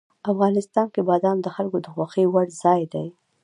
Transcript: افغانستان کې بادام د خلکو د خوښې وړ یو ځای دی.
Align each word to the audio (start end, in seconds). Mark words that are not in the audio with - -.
افغانستان 0.31 0.87
کې 0.93 1.01
بادام 1.09 1.37
د 1.41 1.47
خلکو 1.55 1.77
د 1.81 1.87
خوښې 1.93 2.25
وړ 2.29 2.47
یو 2.49 2.55
ځای 2.63 2.81
دی. 2.93 3.07